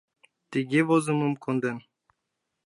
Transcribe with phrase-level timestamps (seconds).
[0.51, 1.77] Тыге возымым конден: